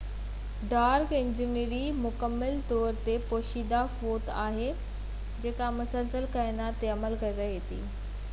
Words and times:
dark 0.69 1.11
energy 1.17 1.81
مڪمل 2.05 2.57
طور 2.71 2.97
تي 3.09 3.17
پوشيده 3.33 3.83
قوت 3.99 4.33
آھي 4.47 4.71
جيڪا 5.45 5.71
مسلسل 5.79 6.29
ڪائنات 6.39 6.83
تي 6.85 6.93
عمل 6.99 7.23
ڪري 7.25 7.39
رھي 7.45 7.55
آھي 7.83 7.83